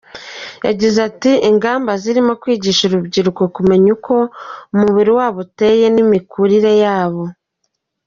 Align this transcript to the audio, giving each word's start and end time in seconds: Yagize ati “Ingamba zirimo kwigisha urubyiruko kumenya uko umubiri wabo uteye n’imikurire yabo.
Yagize 0.67 0.97
ati 1.09 1.31
“Ingamba 1.49 1.91
zirimo 2.03 2.33
kwigisha 2.41 2.81
urubyiruko 2.85 3.41
kumenya 3.55 3.87
uko 3.95 4.13
umubiri 4.73 5.11
wabo 5.17 5.37
uteye 5.45 5.85
n’imikurire 5.95 6.71
yabo. 6.83 7.23